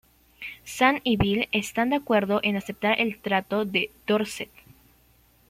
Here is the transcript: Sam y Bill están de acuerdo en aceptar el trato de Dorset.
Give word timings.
Sam 0.63 0.99
y 1.03 1.15
Bill 1.15 1.47
están 1.51 1.91
de 1.91 1.97
acuerdo 1.97 2.39
en 2.41 2.57
aceptar 2.57 2.99
el 2.99 3.19
trato 3.19 3.65
de 3.65 3.91
Dorset. 4.07 4.49